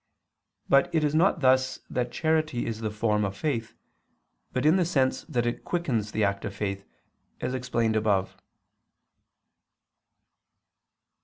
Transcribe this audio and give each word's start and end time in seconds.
But 0.67 0.89
it 0.95 1.03
is 1.03 1.13
not 1.13 1.41
thus 1.41 1.77
that 1.87 2.11
charity 2.11 2.65
is 2.65 2.79
the 2.81 2.89
form 2.89 3.23
of 3.23 3.37
faith, 3.37 3.75
but 4.51 4.65
in 4.65 4.75
the 4.75 4.83
sense 4.83 5.21
that 5.25 5.45
it 5.45 5.63
quickens 5.63 6.11
the 6.11 6.23
act 6.23 6.43
of 6.43 6.55
faith, 6.55 6.83
as 7.39 7.53
explained 7.53 7.95
above. 7.95 8.35